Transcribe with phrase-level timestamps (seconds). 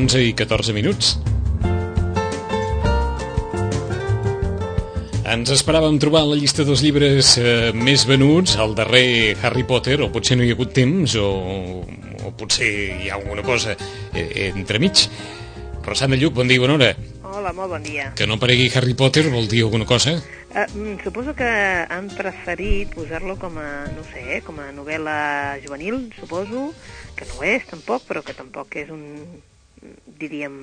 [0.00, 1.18] 11 i 14 minuts.
[5.28, 9.98] Ens esperàvem trobar en la llista dels llibres eh, més venuts el darrer Harry Potter,
[10.00, 11.84] o potser no hi ha hagut temps, o,
[12.24, 15.04] o potser hi ha alguna cosa eh, entremig.
[15.84, 16.88] Rosana Lluc, bon dia, bona hora.
[17.30, 18.08] Hola, molt bon dia.
[18.16, 20.16] Que no aparegui Harry Potter vol dir alguna cosa?
[20.50, 26.70] Uh, suposo que han preferit posar-lo com a, no sé, com a novel·la juvenil, suposo,
[27.20, 29.04] que no és tampoc, però que tampoc és un
[29.82, 30.58] mm diríem,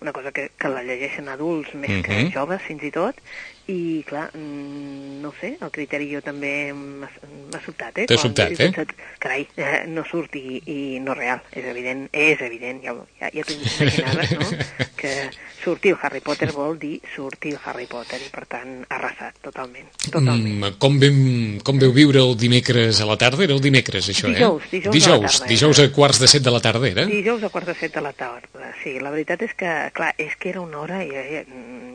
[0.00, 2.04] una cosa que, que la llegeixen adults més uh -huh.
[2.06, 2.32] que mhm.
[2.32, 3.20] joves, fins i tot,
[3.66, 8.06] i clar, mm, no sé, el criteri jo també m'ha sobtat, eh?
[8.10, 8.68] T'ha sobtat, eh?
[8.68, 13.30] Pensat, carai, eh, no surt i, i no real, és evident, és evident, ja, ja,
[13.32, 14.50] ja t'ho imaginaves, no?
[15.00, 15.14] que
[15.62, 19.88] sortir el Harry Potter vol dir sortir el Harry Potter i per tant arrasat totalment,
[20.10, 20.58] totalment.
[20.60, 21.18] Mm, com, vam,
[21.64, 23.46] com veu viure el dimecres a la tarda?
[23.48, 24.74] Era el dimecres això, dijous, eh?
[24.76, 27.08] Dijous, dijous, a tarda, dijous a quarts de set de la tarda era?
[27.08, 30.34] Dijous a quarts de set de la tarda, sí, la veritat és que, clar, és
[30.36, 31.42] que era una hora, ja, ja,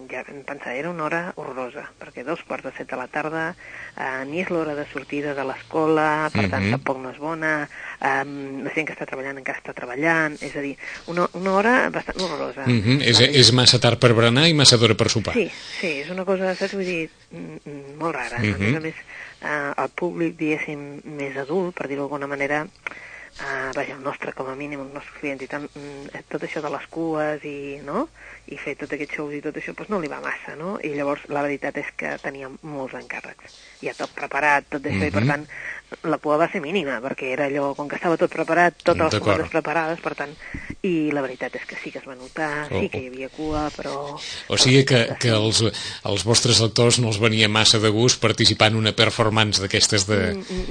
[0.09, 3.43] ja em pensava, era una hora horrorosa, perquè dos quarts de set de la tarda
[3.51, 6.77] eh, ni és l'hora de sortida de l'escola, per tant, mm -hmm.
[6.77, 7.53] tampoc no és bona,
[8.01, 8.25] eh,
[8.65, 10.75] la gent que està treballant encara està treballant, és a dir,
[11.07, 12.63] una, una hora bastant horrorosa.
[12.65, 13.01] Mm -hmm.
[13.01, 15.33] és, és massa tard per berenar i massa d'hora per sopar.
[15.33, 17.09] Sí, sí, és una cosa, saps, vull dir,
[17.97, 18.39] molt rara.
[18.39, 18.55] Mm -hmm.
[18.55, 18.95] A més a més,
[19.41, 22.67] eh, el públic, diguéssim, més adult, per dir-ho d'alguna manera,
[23.41, 26.63] uh, vaja, el nostre, com a mínim, el nostre client i tant, mm, tot això
[26.65, 28.07] de les cues i, no?
[28.49, 30.77] i fer tot aquest shows i tot això, doncs no li va massa, no?
[30.81, 33.57] I llavors la veritat és que tenia molts encàrrecs.
[33.83, 35.07] Ja tot preparat, tot això, mm -hmm.
[35.07, 35.29] i per mhm.
[35.29, 35.47] tant
[36.05, 39.23] la cua va ser mínima, perquè era allò, com que estava tot preparat, totes les
[39.25, 40.35] coses preparades, per tant,
[40.85, 43.29] i la veritat és que sí que es va notar, oh, sí que hi havia
[43.33, 43.95] cua, però...
[44.49, 45.63] O sigui que, que els,
[46.05, 50.19] els vostres actors no els venia massa de gust participar en una performance d'aquestes de...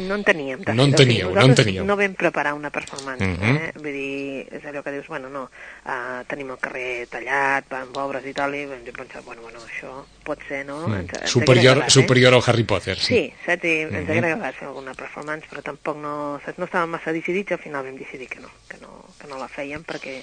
[0.06, 0.62] No en teníem.
[0.72, 1.84] no en teníeu, no en teníeu.
[1.88, 3.56] No vam preparar una performance, uh -huh.
[3.56, 3.72] eh?
[3.76, 5.44] Vull dir, és allò que dius, bueno, no,
[5.86, 10.04] uh, tenim el carrer tallat, van obres i tal, i vam pensar, bueno, bueno, això
[10.24, 10.86] pot ser, no?
[10.88, 10.94] Mm.
[11.00, 12.00] Ens, ens superior, agradat, eh?
[12.00, 13.14] superior al Harry Potter, sí.
[13.14, 13.64] Sí, saps?
[13.64, 14.10] I ens uh -huh.
[14.10, 16.58] hauria agradat fer alguna performance, però tampoc no, saps?
[16.58, 19.48] no estàvem massa decidits, al final vam decidir que no, que no, que no la
[19.48, 20.22] fèiem perquè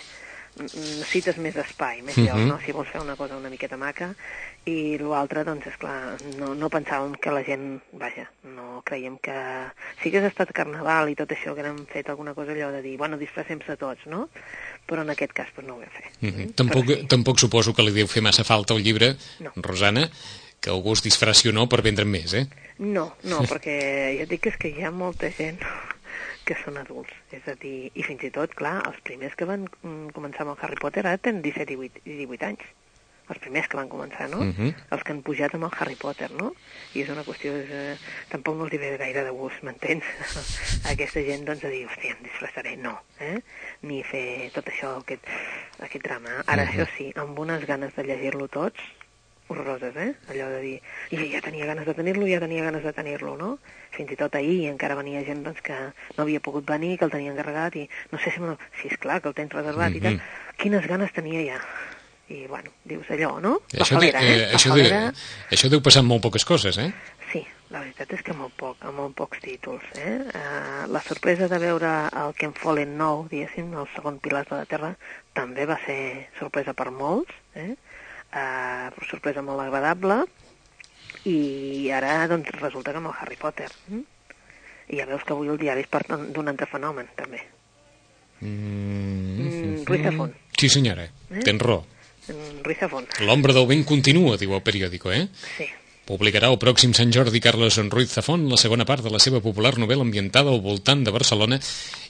[0.59, 2.47] necessites més espai, més lloc, uh -huh.
[2.47, 2.59] no?
[2.65, 4.13] Si vols fer una cosa una miqueta maca
[4.65, 9.35] i l'altre, doncs, és clar, no, no pensàvem que la gent, vaja, no creiem que...
[10.01, 12.81] Sí que has estat carnaval i tot això, que hem fet alguna cosa allò de
[12.81, 14.29] dir, bueno, disfressem-se tots, no?
[14.87, 16.11] Però en aquest cas, doncs, no ho vam fer.
[16.21, 16.53] Mm -hmm.
[16.55, 17.07] tampoc, sí.
[17.07, 19.51] tampoc suposo que li deu fer massa falta el llibre, no.
[19.55, 20.09] Rosana,
[20.59, 22.47] que algú es disfressi o no per vendre'n més, eh?
[22.77, 25.59] No, no, perquè et dic que és que hi ha molta gent
[26.45, 27.13] que són adults.
[27.35, 30.55] És a dir, i fins i tot, clar, els primers que van mm, començar amb
[30.55, 32.65] el Harry Potter ara tenen 17 i 18, i 18 anys
[33.25, 34.39] els primers que van començar, no?
[34.39, 34.55] Uh mhm.
[34.57, 34.73] -huh.
[34.91, 36.53] Els que han pujat amb el Harry Potter, no?
[36.93, 37.97] I és una qüestió, és, eh,
[38.29, 40.03] tampoc no els hi ve gaire de gust, m'entens?
[40.93, 43.41] Aquesta gent, doncs, a dir, hòstia, em disfressaré, no, eh?
[43.81, 45.25] Ni fer tot això, aquest,
[45.79, 46.43] aquest drama.
[46.45, 46.73] Ara, uh -huh.
[46.73, 48.79] això sí, amb unes ganes de llegir-lo tots,
[49.47, 50.11] horroroses, eh?
[50.33, 50.75] Allò de dir,
[51.13, 53.51] i ja tenia ganes de tenir-lo, ja tenia ganes de tenir-lo, no?
[53.95, 55.75] Fins i tot ahir encara venia gent doncs, que
[56.17, 59.21] no havia pogut venir, que el tenia encarregat, i no sé si, si és clar
[59.21, 59.97] que el tens reservat uh -huh.
[59.97, 60.13] i tal.
[60.13, 60.57] Mhm.
[60.57, 61.61] Quines ganes tenia ja
[62.27, 63.59] i bueno, dius allò, no?
[63.71, 64.37] Això, falera, de, eh?
[64.49, 65.11] eh això, de,
[65.53, 66.91] això deu passar amb molt poques coses, eh?
[67.31, 69.85] Sí, la veritat és que molt poc, amb molt pocs títols.
[69.99, 70.15] Eh?
[70.33, 71.91] Uh, la sorpresa de veure
[72.23, 74.95] el Ken Fallen nou, diguéssim, el segon pilar de la Terra,
[75.37, 75.99] també va ser
[76.39, 77.75] sorpresa per molts, eh?
[78.35, 80.23] Uh, sorpresa molt agradable,
[81.25, 83.69] i ara doncs, resulta que amb el Harry Potter.
[83.91, 84.03] Eh?
[84.93, 87.41] I ja veus que avui el diari és d'un altre fenomen, també.
[88.41, 90.35] Mm, mm, Ruiz Zafón.
[90.59, 91.41] Sí, senyora, eh?
[91.43, 91.85] tens raó.
[92.63, 93.07] Ruiz Zafón.
[93.25, 95.25] L'ombra del vent continua, diu el periòdico, eh?
[95.57, 95.69] Sí.
[96.05, 99.73] Publicarà el pròxim Sant Jordi Carlos Ruiz Zafón la segona part de la seva popular
[99.81, 101.57] novel·la ambientada al voltant de Barcelona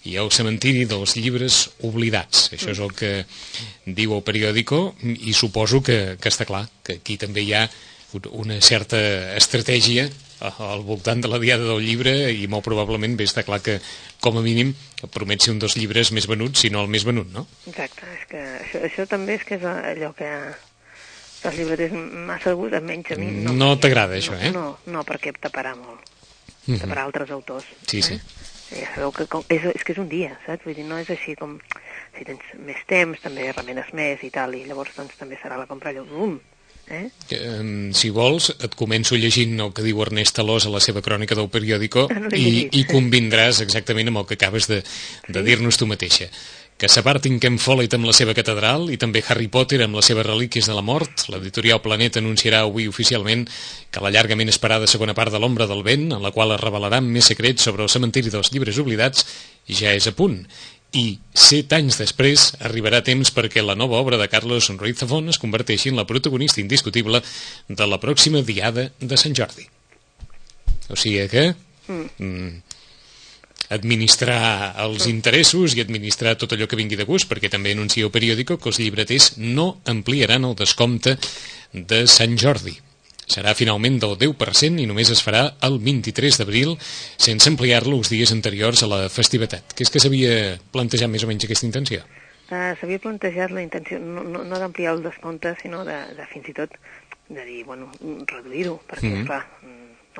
[0.03, 2.49] i el cementiri dels llibres oblidats.
[2.51, 3.13] Això és el que
[3.85, 7.69] diu el periòdico i suposo que, que està clar, que aquí també hi ha
[8.35, 8.99] una certa
[9.35, 10.09] estratègia
[10.43, 13.79] al voltant de la diada del llibre i molt probablement bé està clar que
[14.19, 14.73] com a mínim
[15.15, 17.47] promet ser un dels llibres més venuts, si no el més venut, no?
[17.71, 20.31] Exacte, és que això, això també és que és allò que
[21.45, 21.93] els llibreters
[22.27, 23.53] massa gust, almenys a mi no.
[23.57, 24.51] No t'agrada això, eh?
[24.55, 26.01] No, no, perquè taparà molt.
[26.65, 26.81] Mm -hmm.
[26.81, 27.65] Taparà altres autors.
[27.87, 28.13] Sí, sí.
[28.13, 28.81] Eh?
[28.81, 30.65] Ja sabeu que com, és, és que és un dia, saps?
[30.65, 31.59] Vull dir, no és així com
[32.17, 35.67] si tens més temps, també remenes més i tal, i llavors doncs també serà la
[35.67, 36.39] compra allò, bum,
[36.87, 37.09] Eh?
[37.33, 41.33] Um, si vols, et començo llegint el que diu Ernest Talós a la seva crònica
[41.33, 44.83] del periòdico No i, i convindràs exactament amb el que acabes de,
[45.25, 46.29] de dir-nos tu mateixa.
[46.75, 50.25] Que s'apartin Ken Follett amb la seva catedral i també Harry Potter amb les seves
[50.27, 51.23] relíquies de la mort.
[51.31, 53.45] L'editorial Planeta anunciarà avui oficialment
[53.91, 57.07] que la llargament esperada segona part de l'Ombra del Vent, en la qual es revelaran
[57.07, 59.23] més secrets sobre el cementiri dels llibres oblidats,
[59.71, 60.43] ja és a punt
[60.95, 65.39] i set anys després arribarà temps perquè la nova obra de Carlos Ruiz Zafón es
[65.41, 67.21] converteixi en la protagonista indiscutible
[67.67, 69.67] de la pròxima Diada de Sant Jordi.
[70.89, 71.45] O sigui que
[71.87, 72.74] mm,
[73.69, 78.13] administrar els interessos i administrar tot allò que vingui de gust, perquè també anuncia el
[78.13, 81.17] periòdico que els llibreters no ampliaran el descompte
[81.73, 82.75] de Sant Jordi.
[83.25, 86.75] Serà finalment del 10% i només es farà el 23 d'abril,
[87.17, 89.73] sense ampliar-lo els dies anteriors a la festivitat.
[89.73, 92.05] Que és que s'havia plantejat més o menys aquesta intenció?
[92.45, 96.51] Uh, S'havia plantejat la intenció no, no, no d'ampliar el descompte, sinó de, de fins
[96.51, 96.77] i tot
[97.29, 97.89] de dir, bueno,
[98.29, 99.25] reduir-ho, perquè, mm -hmm.
[99.25, 99.47] clar,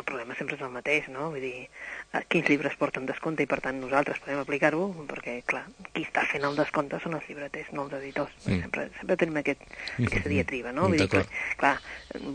[0.01, 1.29] el problema sempre és el mateix, no?
[1.33, 5.63] Vull dir, eh, quins llibres porten descompte i per tant nosaltres podem aplicar-ho, perquè, clar,
[5.91, 8.35] qui està fent el descompte són els llibreters, no els editors.
[8.45, 8.61] Mm.
[8.65, 9.63] Sempre, sempre tenim aquest,
[9.97, 10.89] aquesta diatriba, no?
[10.89, 11.25] Vull dir, que,
[11.61, 11.77] clar,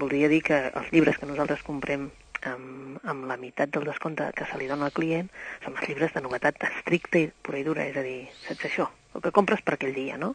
[0.01, 2.11] voldria dir que els llibres que nosaltres comprem
[2.49, 5.29] amb, amb la meitat del descompte que se li dona al client
[5.65, 8.89] són els llibres de novetat estricta i pura i dura, és a dir, saps això?
[9.15, 10.35] El que compres per aquell dia, no?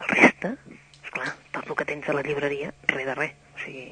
[0.00, 0.56] El reste,
[1.16, 3.32] esclar, tot el que tens a la llibreria, res de res.
[3.56, 3.86] O sigui,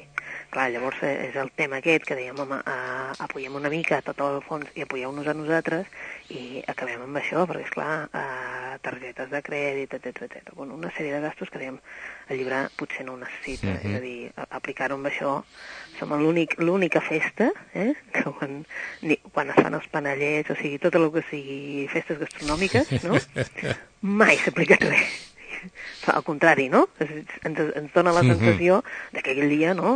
[0.53, 4.21] clar, llavors eh, és el tema aquest que dèiem, home, eh, apoyem una mica tot
[4.21, 5.89] el fons i apoyeu-nos a nosaltres
[6.29, 10.53] i acabem amb això, perquè, esclar, eh, targetes de crèdit, etc etc.
[10.53, 11.79] Bueno, una sèrie de gastos que dèiem,
[12.29, 13.89] el llibre potser no ho necessita, mm -hmm.
[13.89, 15.43] és a dir, aplicar-ho amb això,
[15.97, 18.65] som l'únic l'única festa eh, que quan,
[19.01, 23.17] ni, quan es fan els panellets, o sigui, tot el que sigui festes gastronòmiques, no?
[24.19, 25.34] mai s'ha aplicat res.
[26.07, 26.87] Al contrari, no?
[26.99, 29.95] Ens, ens dona la sensació de que aquell dia, no?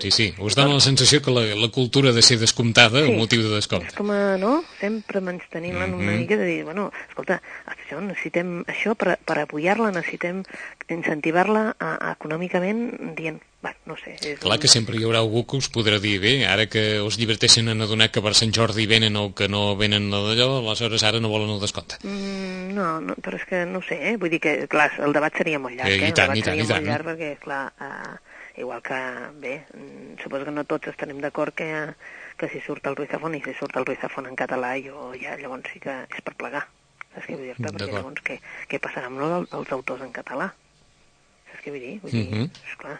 [0.00, 3.12] Sí, sí, us dona la sensació que la, la cultura ha de ser descomptada sí.
[3.12, 3.94] A motiu de És descompte.
[3.96, 4.62] com a, no?
[4.80, 5.98] Sempre menys tenint-la mm -hmm.
[6.02, 6.18] una Mhm.
[6.20, 10.42] mica de dir, bueno, escolta, això necessitem, això per, per apoyar-la necessitem
[10.88, 11.74] incentivar-la
[12.12, 14.16] econòmicament dient, bueno, no sé.
[14.20, 16.96] És Clar un- que sempre hi haurà algú que us podrà dir, bé, ara que
[16.98, 20.58] els llibreters se n'han adonat que per Sant Jordi venen o que no venen d'allò,
[20.60, 21.96] aleshores ara no volen el descompte.
[22.04, 24.16] Mm, no, no, però és que no sé, eh?
[24.16, 26.08] vull dir que, clar, el debat seria molt llarg, Eh, eh?
[26.08, 26.84] i tant, el i tant, seria i tant.
[26.84, 29.00] molt llarg perquè, clar, eh, igual que,
[29.40, 31.94] bé, mm, suposo que no tots estarem d'acord que,
[32.36, 35.12] que si surt el Ruiz Zafón i si surt el Ruiz Zafón en català, jo
[35.20, 36.66] ja llavors sí que és per plegar.
[37.14, 37.62] Saps què vull dir-te?
[37.72, 40.54] Perquè llavors què, què passarà amb el- els autors en català?
[41.50, 41.94] Saps què vull dir?
[42.02, 42.50] Vull dir, Mhm.
[42.72, 42.98] esclar,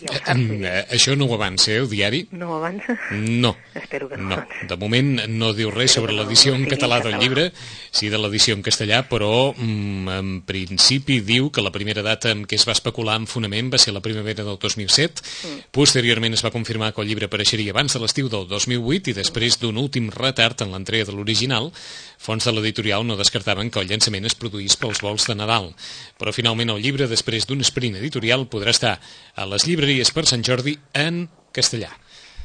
[0.00, 2.20] ja ho Eh, això no ho avança, eh, el diari?
[2.30, 2.96] No avança?
[3.10, 3.56] No.
[3.74, 4.36] Espero que no.
[4.36, 7.48] No, de moment no diu res sobre no, l'edició en català del llibre,
[7.90, 12.44] sí de l'edició en castellà, però mm, en principi diu que la primera data en
[12.46, 15.22] què es va especular amb fonament va ser la primavera del 2007.
[15.22, 15.64] Mm.
[15.74, 19.58] Posteriorment es va confirmar que el llibre apareixeria abans de l'estiu del 2008 i després
[19.58, 21.72] d'un últim retard en l'entrega de l'original,
[22.18, 25.70] fons de l'editorial no descartaven que el llançament es produís pels vols de Nadal.
[26.18, 28.98] Però finalment el llibre, després d'un sprint editorial, podrà estar
[29.38, 31.88] a les llibreries per Sant Jordi en castellà.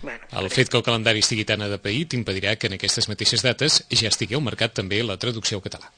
[0.04, 3.82] Bueno, El fet que el calendari estigui tan adepaït impedirà que en aquestes mateixes dates
[3.92, 5.92] ja estigui al mercat també la traducció al català.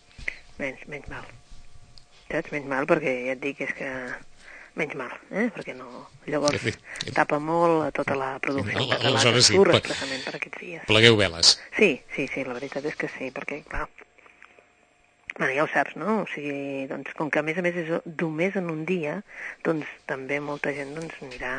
[0.57, 1.25] menys, menys mal.
[2.31, 2.51] Saps?
[2.51, 3.89] Menys mal perquè ja et dic és que
[4.75, 5.49] menys mal, eh?
[5.55, 6.71] perquè no, llavors Sí,
[7.03, 7.11] sí.
[7.13, 10.81] tapa molt a tota la producció Al- catalana sí, surt pe- expressament per aquests dies.
[10.87, 11.59] Plegueu veles.
[11.77, 13.87] Sí, sí, sí, la veritat és que sí, perquè, clar,
[15.37, 16.21] bueno, ja ho saps, no?
[16.23, 17.89] O sigui, doncs, com que a més a més és
[18.21, 19.21] només en un dia,
[19.63, 21.53] doncs també molta gent doncs, anirà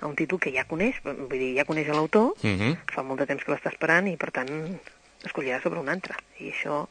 [0.00, 2.76] a un títol que ja coneix, vull dir, ja coneix l'autor, Uh -huh.
[2.92, 4.78] fa molt de temps que l'està esperant i per tant
[5.24, 6.86] escollirà sobre un altre i això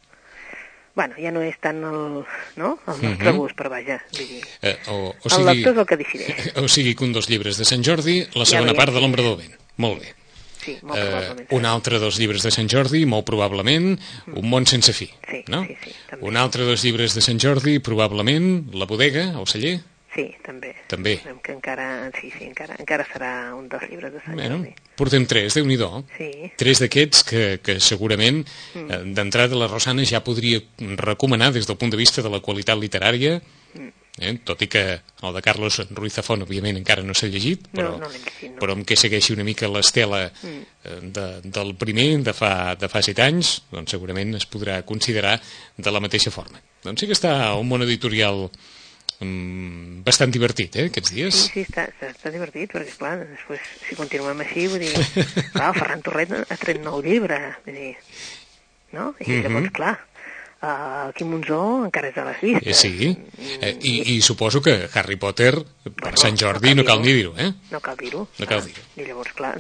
[0.95, 2.23] bueno, ja no és tant el,
[2.55, 2.79] no?
[2.87, 3.37] el nostre Mhm.
[3.37, 6.55] gust, però vaja, vull dir, eh, o, o, el sigui, lector és el que decideix.
[6.63, 9.21] o sigui que un dels llibres de Sant Jordi, la segona veiem part de l'Ombra
[9.21, 9.55] del Vent.
[9.75, 10.13] Molt bé.
[10.65, 11.47] Sí, molt Eh, probablement.
[11.53, 13.99] un altre dels llibres de Sant Jordi, molt probablement,
[14.35, 15.05] Un món sense fi.
[15.29, 15.63] Sí, no?
[15.67, 16.25] sí, sí, també.
[16.25, 19.79] un altre dels llibres de Sant Jordi, probablement, La bodega, el celler.
[20.15, 20.73] Sí, també.
[20.87, 21.19] També.
[21.43, 24.73] Que encara, sí, sí, encara, encara serà un dels llibres de Sant Bueno, Jordi.
[24.95, 25.75] portem tres, déu nhi
[26.17, 28.45] Sí, Tres d'aquests que, que segurament
[28.75, 28.91] Mm.
[28.91, 32.77] eh, d'entrada la Rosana ja podria recomanar des del punt de vista de la qualitat
[32.79, 33.41] literària,
[33.73, 33.89] Mm.
[34.19, 34.33] Eh?
[34.43, 34.83] tot i que
[35.25, 38.51] el de Carlos Ruiz Zafón òbviament encara no s'ha llegit, No, però, no l'he llegit,
[38.53, 38.59] no.
[38.61, 40.61] però amb què segueixi una mica l'estela Mm.
[40.85, 45.39] eh, de, del primer, de fa, de fa set anys, doncs segurament es podrà considerar
[45.77, 46.61] de la mateixa forma.
[46.83, 48.49] Doncs sí que està un món editorial
[49.19, 51.35] mm, bastant divertit, eh, aquests dies.
[51.35, 54.93] sí, sí, està, està, està divertit, perquè, esclar, després, si continuem així, vull dir,
[55.53, 57.93] clar, Ferran Torret ha tret nou llibre, vull dir,
[58.95, 59.13] no?
[59.19, 60.14] I llavors, clar, Uh,
[60.65, 62.67] el Quim Monzó encara és a les vistes.
[62.67, 63.11] Eh, sí,
[63.61, 67.05] eh, i, i suposo que Harry Potter per Bueno, Sant Jordi no no cal cal
[67.05, 67.51] ni dir-ho, eh?
[67.71, 68.27] No cal dir-ho.
[68.39, 68.85] No cal Ah, dir-ho.
[68.95, 69.53] I llavors, clar,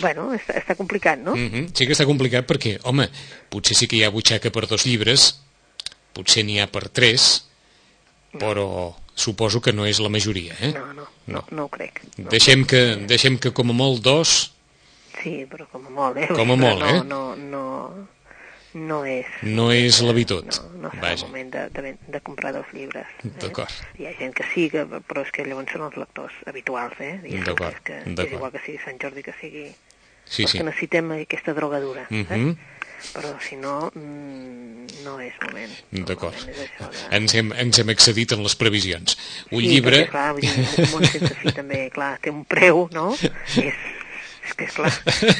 [0.00, 1.36] bueno, està, està complicat, no?
[1.36, 1.70] Mm -hmm.
[1.74, 3.08] Sí que està complicat perquè, home,
[3.48, 5.40] potser sí que hi ha butxaca per dos llibres,
[6.12, 7.46] potser n'hi ha per tres,
[8.32, 10.72] però suposo que no és la majoria, eh?
[10.72, 12.00] No, no, no, no ho crec.
[12.16, 12.30] No.
[12.30, 14.52] Deixem que, deixem que com a molt dos
[15.22, 16.28] Sí, però com a molt, eh?
[16.28, 17.02] Com a molt, no, eh?
[17.04, 18.08] No, no, no
[18.72, 19.26] és...
[19.42, 20.46] no és l'habitud.
[20.46, 21.24] No, no serà Vaja.
[21.26, 23.06] el moment de, de, de comprar dos llibres.
[23.24, 23.30] Eh?
[23.42, 23.70] D'acord.
[23.98, 27.16] Hi ha gent que sí, que, però és que llavors són els lectors habituals, eh?
[27.46, 29.70] D'acord, És, que, és igual que sigui Sant Jordi que sigui...
[30.30, 30.58] Sí, sí.
[30.60, 32.26] que necessitem aquesta drogadura, Mhm.
[32.28, 32.76] saps?
[33.14, 35.70] Però si no, mm, no és moment.
[35.96, 36.36] No, D'acord.
[36.36, 36.66] és de...
[37.16, 39.16] Ens hem, ens hem excedit en les previsions.
[39.50, 40.02] Un sí, llibre...
[40.04, 43.06] Perquè, clar, vull dir, un món sense fi també, clar, té un preu, no?
[43.56, 43.80] És,
[44.50, 44.90] és que, és clar,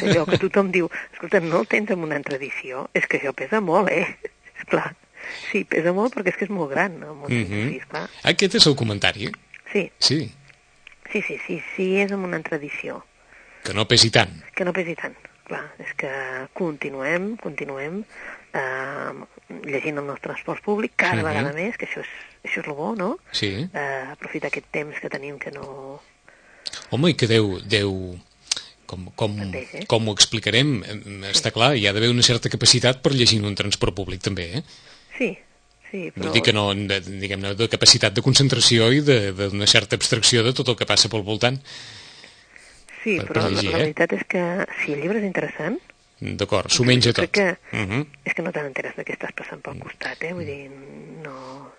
[0.06, 2.86] allò que tothom diu, escolta, no el tens en una altra edició?
[2.94, 4.06] És que això pesa molt, eh?
[4.56, 4.94] És clar,
[5.50, 7.68] sí, pesa molt perquè és que és molt gran, el món sense Mhm.
[7.70, 8.06] fi, esclar.
[8.24, 9.30] Aquest és el comentari?
[9.72, 10.20] Sí, Sí,
[11.12, 13.04] sí, sí, sí, sí, és en una altra edició,
[13.64, 14.30] que no pesi tant.
[14.54, 15.16] que no pesi tant.
[15.50, 16.08] Clar, és que
[16.54, 18.04] continuem, continuem
[18.54, 19.12] eh,
[19.66, 21.24] llegint el nostre transport públic cada Mhm.
[21.24, 22.10] vegada més, que això és,
[22.44, 23.18] això és el bo, no?
[23.32, 23.68] Sí.
[23.74, 26.00] Eh, aprofitar aquest temps que tenim que no,
[26.90, 27.58] Home, i que deu...
[27.66, 28.16] deu
[28.90, 29.84] com, com, Mateix, eh?
[29.90, 33.46] com ho explicarem, em, està clar, hi ha d'haver una certa capacitat per llegir en
[33.52, 34.62] un transport públic també, eh?
[35.18, 35.30] Sí,
[35.90, 36.24] sí, però...
[36.26, 40.42] Vull dir que no, de, diguem-ne, de capacitat de concentració i de- d'una certa abstracció
[40.46, 41.60] de tot el que passa pel voltant.
[43.04, 43.86] Sí, per- però per llegir, la, la eh?
[43.88, 44.42] veritat és que
[44.82, 45.78] si el llibre és interessant,
[46.20, 47.30] D'acord, s'ho menja tot.
[47.32, 48.02] que Mhm.
[48.28, 50.34] és que no te n'enteres de què estàs passant pel costat, eh?
[50.36, 50.66] Vull dir,
[51.24, 51.70] no...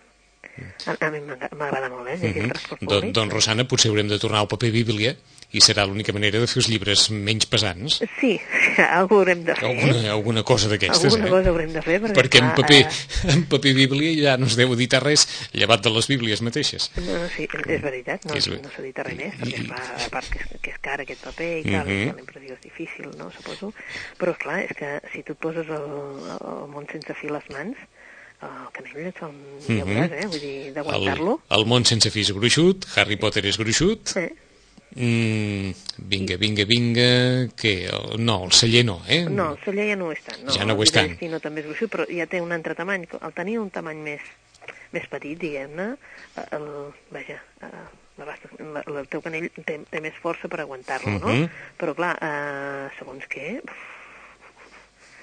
[0.90, 2.18] A, a mi m'agra- m'agrada molt, eh?
[2.24, 5.14] Llegir el transport Don, doncs, Rosana, potser haurem de tornar al paper bíblia
[5.54, 7.98] i serà l'única manera de fer els llibres menys pesants.
[8.20, 8.40] Sí,
[8.78, 9.68] alguna haurem de fer?
[9.68, 11.32] Alguna, alguna cosa d'aquestes, Alguna eh?
[11.34, 14.48] cosa haurem de fer, perquè, Perquè en clar, paper, eh, en paper bíblia ja no
[14.48, 16.90] es deu editar res, llevat de les bíblies mateixes.
[16.98, 20.10] No, no, sí, és veritat, no, És no s'edita res més, perquè I- clar, a
[20.14, 21.98] part que és, que és car aquest paper i tal, Mhm.
[22.08, 23.74] mm la impressió és difícil, no, suposo,
[24.20, 25.90] però clar, és que si tu et poses el,
[26.40, 27.76] el món sense fil a les mans,
[28.42, 29.36] el canell fa un
[29.68, 29.78] Mhm.
[29.78, 31.36] llauràs, eh, vull dir, El, d'aguantar-lo.
[31.50, 34.32] el món sense fills gruixut, Harry Potter és gruixut, Eh?
[34.96, 35.72] Mm,
[36.12, 37.08] vinga, vinga, vinga,
[37.56, 39.26] que el, no, el celler no, eh?
[39.30, 40.44] No, el celler ja no ho és tant.
[40.46, 41.10] No, Ja no ho és tant.
[41.14, 43.08] Destino també és gruixut, però ja té un altre tamany.
[43.22, 44.22] El tenia un tamany més,
[44.92, 45.94] més petit, diguem-ne,
[46.52, 46.68] el,
[47.12, 47.86] vaja, eh,
[48.20, 51.28] l'abast- la- la- el teu canell té, té més força per aguantar-lo, no?
[51.34, 51.50] Mhm.
[51.80, 53.62] Però clar, eh, segons què...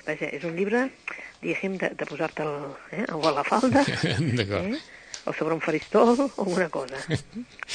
[0.08, 0.86] Vaja, és un llibre,
[1.42, 2.48] diguéssim, de, de posar-te'l
[2.96, 3.82] eh, a la falda,
[4.38, 4.64] D'acord.
[4.72, 4.78] eh,
[5.28, 6.96] o sobre un faristol, o alguna cosa.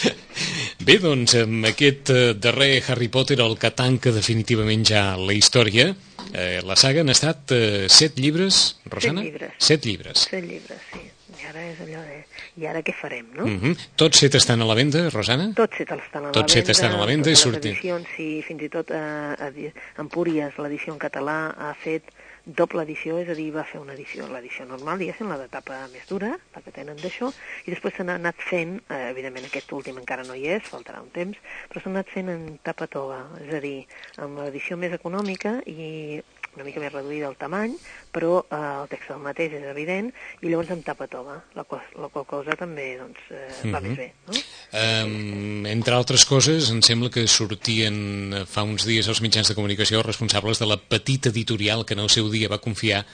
[0.88, 5.92] Bé, doncs, amb aquest eh, darrer Harry Potter, el que tanca definitivament ja la història,
[6.34, 9.24] eh, la saga han estat eh, set llibres, Rosana?
[9.24, 9.54] llibres.
[9.60, 10.26] Set llibres.
[10.30, 11.04] Set llibres, sí.
[11.44, 12.20] I ara és allò de...
[12.62, 13.46] I ara què farem, no?
[13.48, 13.88] Mm -hmm.
[13.98, 15.52] Tots set estan a la venda, Rosana?
[15.56, 16.72] Tots set estan a la Tots set venda.
[16.72, 17.72] estan a la venda i surten.
[17.72, 22.04] edicions, sí, fins i tot eh, Empúries, l'edició en català, ha fet
[22.46, 26.04] doble edició, és a dir, va fer una edició, l'edició normal, diguéssim, la d'etapa més
[26.10, 27.30] dura, la que tenen d'això,
[27.64, 31.12] i després s'han anat fent, eh, evidentment aquest últim encara no hi és, faltarà un
[31.16, 33.78] temps, però s'han anat fent en tapa tova, és a dir,
[34.18, 36.20] amb l'edició més econòmica i
[36.56, 37.74] una mica més reduïda el tamany,
[38.14, 41.82] però eh, el text el mateix és evident, i llavors amb tapa tova, la qual,
[42.00, 43.88] la qual cosa també doncs, eh, va Mhm.
[43.88, 44.44] més bé, no?
[44.74, 49.56] Um, entre altres coses, em sembla que sortien eh, fa uns dies els mitjans de
[49.56, 53.06] comunicació responsables de la petita editorial que en el seu dia va confiar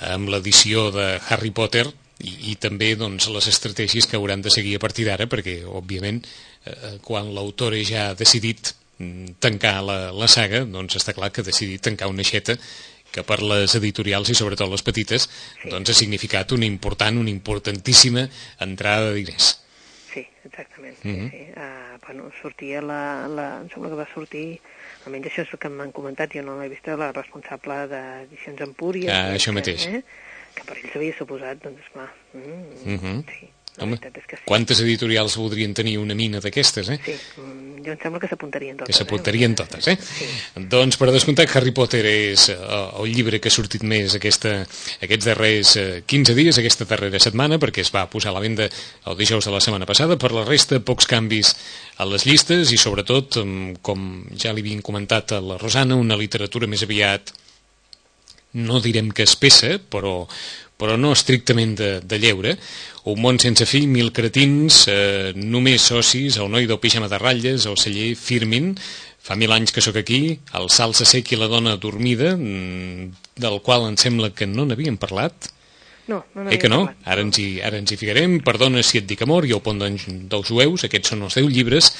[0.00, 1.86] amb l'edició de Harry Potter
[2.20, 6.22] i, i també doncs, les estratègies que hauran de seguir a partir d'ara, perquè, òbviament,
[6.66, 8.74] eh, quan l'autor ja ha decidit
[9.38, 12.56] tancar la, la saga, doncs està clar que ha decidit tancar una aixeta
[13.12, 15.28] que per les editorials i sobretot les petites
[15.62, 15.68] Sí.
[15.70, 18.28] doncs ha significat una important, una importantíssima
[18.60, 19.62] entrada de diners.
[20.12, 20.96] Sí, exactament.
[21.02, 21.30] Sí, Mhm.
[21.30, 21.42] sí.
[21.56, 23.60] Uh, bueno, sortia la, la...
[23.60, 24.60] Em sembla que va sortir...
[25.06, 29.12] Almenys això és el que m'han comentat, jo no l'he vist, la responsable d'Edicions Empúries.
[29.12, 29.84] Ah, això mateix.
[29.86, 30.00] Eh,
[30.56, 32.08] que per ells havia suposat, doncs, esclar...
[32.34, 33.24] Mm, Mhm.
[33.30, 34.44] Sí, la Home, veritat és que sí.
[34.48, 36.96] quantes editorials voldrien tenir una mina d'aquestes, eh?
[37.04, 38.88] Sí, mm, jo em sembla que s'apuntarien totes.
[38.88, 39.58] Que s'apuntarien eh?
[39.60, 39.96] totes, eh?
[40.00, 40.28] Sí.
[40.72, 44.56] Doncs, per descomptat, Harry Potter és eh, el llibre que ha sortit més aquesta,
[45.04, 48.68] aquests darrers eh, 15 dies, aquesta darrera setmana, perquè es va posar a la venda
[48.70, 50.18] el dijous de la setmana passada.
[50.20, 51.54] Per la resta, pocs canvis
[52.00, 53.42] a les llistes i, sobretot,
[53.84, 54.06] com
[54.36, 57.34] ja li havien comentat a la Rosana, una literatura més aviat
[58.56, 60.24] no direm que espessa, però,
[60.76, 62.56] però no estrictament de, de lleure.
[63.08, 67.66] Un món sense fi, mil cretins, eh, només socis, el noi del pijama de ratlles,
[67.66, 68.74] el celler Firmin,
[69.26, 73.60] fa mil anys que sóc aquí, el salsa sec i la dona dormida, mm, del
[73.62, 75.52] qual em sembla que no n'havíem parlat,
[76.06, 76.84] No, no Eh que no?
[76.86, 77.02] parlat.
[77.04, 78.38] Ara ens, hi, ara ens hi ficarem.
[78.46, 80.84] Perdona si et dic amor i el pont dels jueus.
[80.86, 81.90] Aquests són els 10 llibres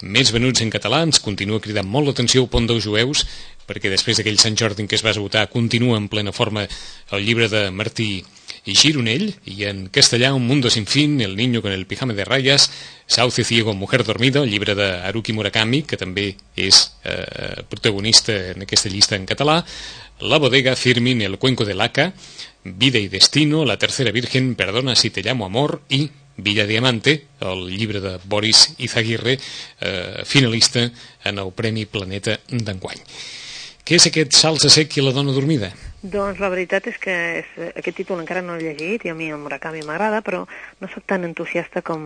[0.00, 1.02] més venuts en català.
[1.04, 3.26] Ens continua cridant molt l'atenció el pont dels jueus
[3.70, 7.22] perquè després d'aquell Sant Jordi en què es va esgotar continua en plena forma el
[7.22, 8.18] llibre de Martí
[8.66, 12.24] i Gironell i en castellà Un mundo sin fin, El niño con el pijama de
[12.24, 12.70] rayas,
[13.06, 18.66] Sauce ciego, Mujer dormida, el llibre de Haruki Murakami, que també és eh, protagonista en
[18.66, 19.64] aquesta llista en català,
[20.20, 22.12] La bodega Firmin, El cuenco de Laca,
[22.64, 27.68] Vida y destino, La tercera virgen, Perdona si te llamo amor i Villa Diamante, el
[27.68, 29.38] llibre de Boris Izaguirre,
[29.80, 30.90] eh, finalista
[31.24, 33.00] en el Premi Planeta d'enguany.
[33.90, 35.72] Què és aquest Salsa sec i la dona dormida?
[36.06, 39.32] Doncs la veritat és que és, aquest títol encara no l'he llegit i a mi
[39.34, 40.44] el Murakami m'agrada, però
[40.78, 42.04] no sóc tan entusiasta com,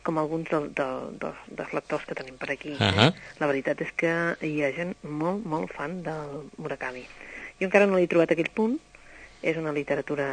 [0.00, 2.72] com alguns del, del, dels, dels lectors que tenim per aquí.
[2.80, 3.10] Ahà.
[3.10, 3.34] Eh?
[3.42, 4.12] La veritat és que
[4.48, 7.02] hi ha gent molt, molt fan del Murakami.
[7.60, 8.78] Jo encara no l'he trobat aquell punt.
[9.44, 10.30] És una literatura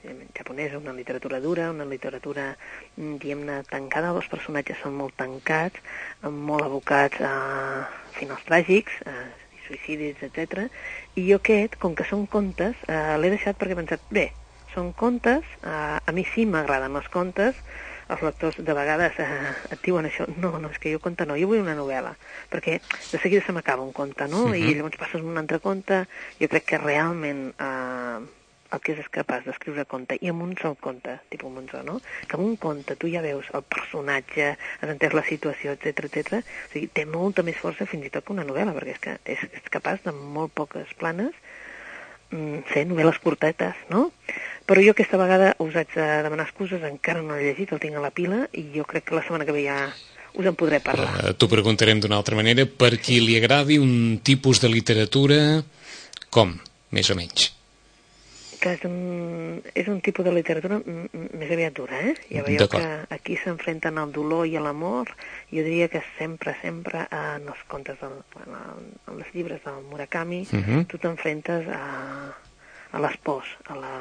[0.00, 2.54] eh, japonesa, una literatura dura, una literatura,
[2.96, 4.14] mm, diguem-ne, tancada.
[4.16, 5.84] Els personatges són molt tancats,
[6.22, 7.34] eh, molt abocats a
[8.16, 9.18] finals tràgics, a
[9.68, 10.66] suïcidis, etc.
[11.14, 14.30] I jo aquest, com que són contes, eh, l'he deixat perquè he pensat, bé,
[14.74, 17.60] són contes, eh, a mi sí m'agraden els contes,
[18.08, 19.28] els lectors de vegades eh,
[19.74, 22.14] et diuen això, no, no, és que jo conte no, jo vull una novel·la,
[22.52, 24.46] perquè de seguida se m'acaba un conte, no?
[24.48, 24.58] Uh -huh.
[24.58, 26.06] I llavors passes un altre conte,
[26.40, 28.18] jo crec que realment eh,
[28.72, 31.98] el que és capaç d'escriure conte, i amb un sol conte, tipus Monzó, no?
[32.28, 36.42] Que amb un conte tu ja veus el personatge, has entès la situació, etc etc.
[36.42, 39.16] O sigui, té molta més força fins i tot que una novel·la, perquè és que
[39.36, 41.32] és, és capaç de molt poques planes
[42.30, 44.08] mm, fer novel·les curtetes, no?
[44.68, 47.96] Però jo aquesta vegada us haig de demanar excuses, encara no l'he llegit, el tinc
[47.96, 49.80] a la pila, i jo crec que la setmana que ve ja
[50.38, 51.08] us en podré parlar.
[51.16, 52.66] Uh, T'ho preguntarem d'una altra manera.
[52.68, 55.38] Per qui li agradi un tipus de literatura,
[56.30, 56.52] com,
[56.92, 57.54] més o menys?
[58.60, 62.14] Que és un, és un tipus de literatura més aviat dura, eh?
[62.30, 62.82] Ja veieu que
[63.14, 65.12] aquí s'enfrenten al dolor i a l'amor.
[65.50, 68.58] Jo diria que sempre, sempre en els contes, del, en,
[69.06, 70.84] en els llibres del Murakami, Mhm.
[70.86, 72.34] tu t'enfrentes a,
[72.92, 73.94] a les pors, a la,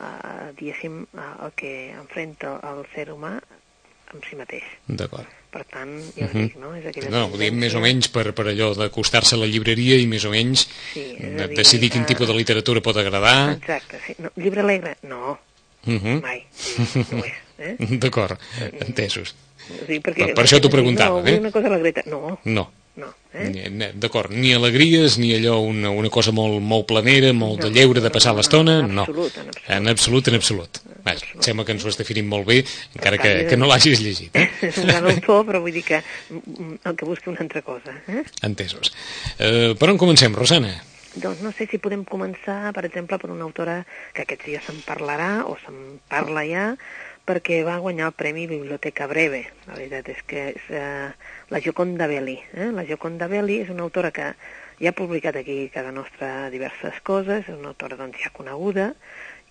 [0.00, 3.36] a, diguéssim, a, al que enfrenta el ser humà
[4.12, 4.64] amb si mateix.
[4.86, 5.26] D'acord.
[5.50, 6.42] Per tant, ja us Mhm.
[6.42, 6.74] dic, no?
[6.76, 9.96] És aquella No, ho diem més o menys per, per allò d'acostar-se a la llibreria
[9.96, 13.52] i més o menys Sí, de dir, decidir quin tipus de literatura pot agradar.
[13.56, 14.14] Exacte, sí.
[14.18, 14.96] No, llibre alegre?
[15.02, 15.38] No,
[15.86, 16.20] Mhm.
[16.20, 16.42] mai.
[16.52, 17.32] Sí, no és.
[17.58, 17.76] Eh?
[18.02, 18.38] D'acord,
[18.80, 19.34] entesos.
[19.86, 21.38] Sigui, perquè, Per- per això t'ho preguntava, no, eh?
[21.38, 22.02] una cosa alegreta.
[22.06, 22.70] No, No.
[22.96, 23.14] no.
[23.32, 23.92] Eh?
[23.94, 28.00] D'acord, ni alegries, ni allò, una, una cosa molt, molt planera, molt de No, lleure
[28.00, 29.02] de no, passar no, l'estona, en no.
[29.02, 29.70] absolut, en absolut.
[29.70, 30.78] En absolut, en absolut.
[31.06, 31.46] Vaja, absolut.
[31.46, 32.58] sembla que ens ho has definit molt bé,
[32.98, 34.34] encara En que, que no l'hagis llegit.
[34.34, 34.48] Eh?
[34.68, 37.94] És un gran autor, però vull dir que el que busqui una altra cosa.
[38.10, 38.24] Eh?
[38.48, 38.90] Entesos.
[39.38, 40.74] Eh, per on comencem, Rosana?
[41.16, 43.78] Doncs no sé si podem començar, per exemple, per una autora
[44.12, 46.66] que aquests dies se'n parlarà, o se'n parla ja,
[47.26, 49.46] perquè va guanyar el Premi Biblioteca Breve.
[49.66, 51.08] La veritat és que és eh,
[51.50, 52.36] la Gioconda Belli.
[52.52, 52.68] Eh?
[52.74, 54.34] La Gioconda Belli és una autora que
[54.82, 58.92] ja ha publicat aquí a casa nostra diverses coses, és una autora doncs, ja coneguda,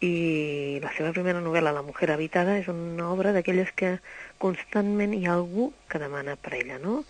[0.04, 3.98] i la seva primera novel·la, La mujer habitada, és una obra d'aquelles que
[4.44, 7.04] constantment hi ha algú que demana per ella, no?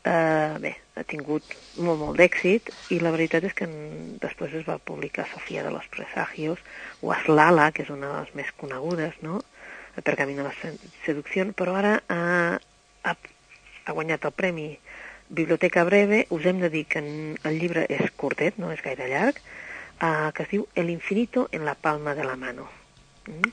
[0.00, 1.44] Uh, bé, ha tingut
[1.76, 3.74] molt, molt d'èxit i la veritat és que en,
[4.22, 6.58] després es va publicar Sofia de los Presagios
[7.02, 9.42] o Aslala, que és una de les més conegudes, no?
[9.98, 12.56] El pergamino de la se- seducció, però ara ha,
[13.04, 13.14] ha,
[13.84, 14.70] ha guanyat el premi
[15.28, 16.24] Biblioteca Breve.
[16.30, 19.36] Us hem de dir que el llibre és curtet, no és gaire llarg,
[20.02, 22.68] uh, que es diu El infinito en la palma de la mano.
[23.26, 23.52] Mm?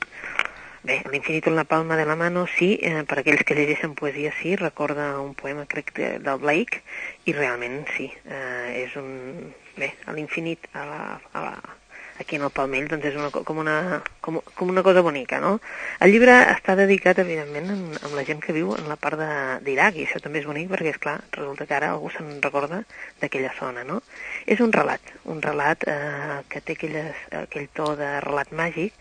[0.88, 4.30] Bé, l'infinito en la palma de la mano, sí, eh, per aquells que llegeixen poesia,
[4.38, 6.84] sí, recorda un poema, crec, de, del Blake,
[7.26, 9.52] i realment, sí, eh, és un...
[9.78, 11.02] Bé, l'infinit, a la,
[11.34, 11.76] a la,
[12.18, 15.38] aquí en el palmell, doncs és una, co- com, una, com, com una cosa bonica,
[15.40, 15.58] no?
[16.04, 19.20] El llibre està dedicat, evidentment, en, amb la gent que viu en la part
[19.64, 22.82] d'Iraq, i això també és bonic perquè, és clar resulta que ara algú se'n recorda
[23.22, 24.00] d'aquella zona, no?
[24.46, 28.94] És un relat, un relat eh, que té aquelles, aquell to de relat màgic,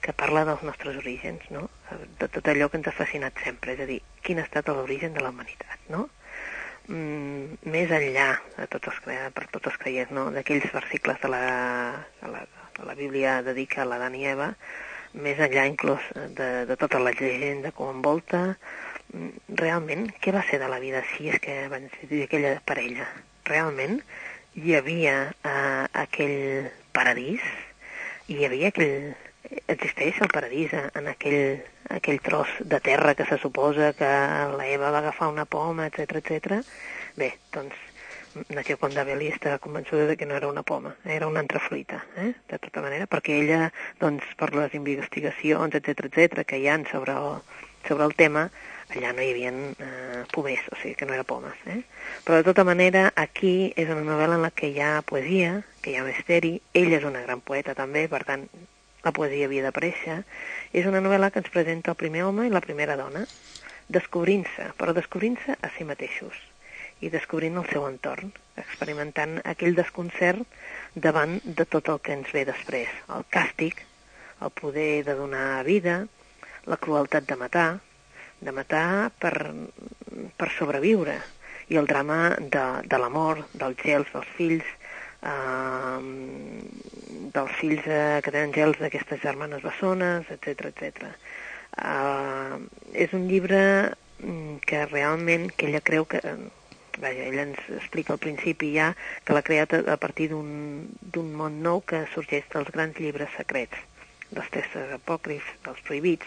[0.00, 1.64] que parla dels nostres orígens, no?
[2.20, 5.14] de tot allò que ens ha fascinat sempre, és a dir, quin ha estat l'origen
[5.16, 6.04] de la humanitat, no?
[6.88, 9.00] Mm, més enllà de tots els,
[9.34, 10.28] per tots els creients, no?
[10.32, 11.42] d'aquells versicles de la,
[12.22, 12.44] de la,
[12.86, 14.52] la Bíblia dedica a l'Adam i Eva,
[15.14, 18.42] més enllà inclús de, de tota la llegenda que ho envolta,
[19.12, 23.08] mm, realment, què va ser de la vida si és que van ser aquella parella?
[23.48, 24.02] Realment
[24.58, 27.42] hi havia eh, aquell paradís,
[28.28, 29.16] hi havia aquell...
[29.72, 31.62] Existeix el paradís en aquell,
[31.94, 34.08] aquell tros de terra que se suposa que
[34.58, 36.58] la Eva va agafar una poma, etc etc.
[37.16, 37.87] Bé, doncs
[38.48, 42.34] Nació Condabelli estava convençuda de que no era una poma, era una antrafruita, eh?
[42.48, 47.14] de tota manera, perquè ella, doncs, per les investigacions, etc etc que hi han sobre
[47.16, 47.40] el,
[47.88, 48.48] sobre el tema,
[48.92, 51.56] allà no hi havia eh, pomers, o sigui que no era pomes.
[51.66, 51.80] Eh?
[52.24, 55.92] Però de tota manera, aquí és una novel·la en la que hi ha poesia, que
[55.92, 58.48] hi ha misteri, ella és una gran poeta també, per tant,
[59.04, 60.20] la poesia havia d'aparèixer.
[60.76, 63.24] És una novel·la que ens presenta el primer home i la primera dona,
[63.88, 66.47] descobrint-se, però descobrint-se a si mateixos
[67.00, 70.42] i descobrint el seu entorn, experimentant aquell desconcert
[70.94, 72.90] davant de tot el que ens ve després.
[73.14, 73.84] El càstig,
[74.42, 76.00] el poder de donar vida,
[76.66, 77.68] la crueltat de matar,
[78.40, 79.34] de matar per,
[80.38, 81.18] per sobreviure,
[81.68, 84.68] i el drama de, de l'amor, dels gels dels fills,
[85.22, 85.98] eh,
[87.34, 91.10] dels fills eh, que tenen gels d'aquestes germanes bessones, etc etc.
[91.78, 92.54] Eh,
[93.06, 93.60] és un llibre
[94.22, 96.22] mm, que realment, que ella creu que,
[97.02, 98.92] vaja, ella ens explica al principi ja
[99.24, 103.78] que l'ha creat a, a partir d'un món nou que sorgeix dels grans llibres secrets,
[104.30, 106.26] dels textos apòcrifs, dels prohibits,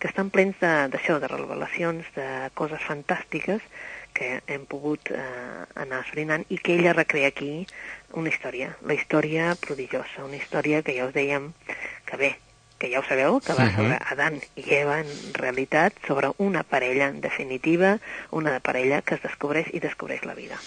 [0.00, 3.62] que estan plens d'això, de, de revelacions, de coses fantàstiques
[4.14, 5.20] que hem pogut eh,
[5.84, 7.66] anar esbrinant i que ella recrea aquí
[8.14, 11.50] una història, la història prodigiosa, una història que ja us dèiem
[12.06, 12.34] que bé,
[12.84, 17.08] que ja ho sabeu, que va sobre Adán i Eva en realitat, sobre una parella
[17.08, 17.96] en definitiva,
[18.30, 20.58] una parella que es descobreix i descobreix la vida.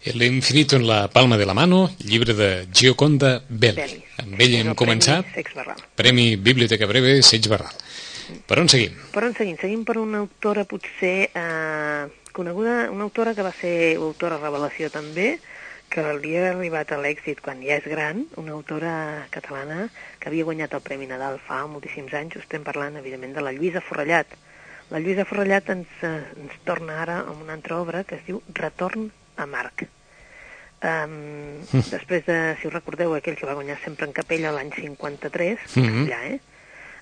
[0.00, 3.76] El infinito en la palma de la mano, llibre de Gioconda Belli.
[3.76, 4.00] Belli.
[4.24, 5.28] Amb ell hem començat.
[5.36, 5.76] Premi.
[6.00, 7.76] Premi Biblioteca Breve, Seix Barral.
[8.48, 8.96] Per on seguim?
[9.12, 9.58] Per on seguim?
[9.60, 15.34] Seguim per una autora potser eh, coneguda, una autora que va ser autora revelació també,
[15.90, 19.88] que li ha arribat a l'èxit quan ja és gran, una autora catalana
[20.20, 23.82] que havia guanyat el Premi Nadal fa moltíssims anys, estem parlant, evidentment, de la Lluïsa
[23.82, 24.26] Forrellat.
[24.90, 28.42] La Lluïsa Forrellat ens, eh, ens torna ara amb una altra obra que es diu
[28.54, 29.88] Retorn a Marc.
[30.80, 31.58] Um,
[31.90, 35.82] després de, si us recordeu, aquell que va guanyar sempre en capella l'any 53, Mhm.
[35.84, 36.06] mm -hmm.
[36.06, 36.40] allà, eh?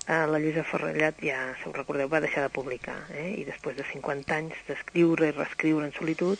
[0.09, 3.35] Uh, la Lluïsa Forrellat ja, si us recordeu, va deixar de publicar, eh?
[3.37, 6.39] i després de 50 anys d'escriure i reescriure en solitud,